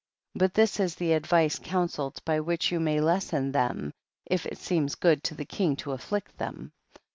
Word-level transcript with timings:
19. 0.33 0.39
But 0.39 0.55
thi* 0.77 0.83
is 0.83 0.95
the 0.95 1.13
advice 1.13 1.59
coun 1.59 1.87
selled 1.87 2.25
by 2.25 2.39
which 2.39 2.71
you 2.71 2.79
may 2.79 2.99
lessen 2.99 3.51
them, 3.51 3.93
if 4.25 4.47
it 4.47 4.57
seems 4.57 4.95
good 4.95 5.23
to 5.25 5.35
the 5.35 5.45
king 5.45 5.75
to 5.75 5.91
afflict 5.91 6.39
them. 6.39 6.71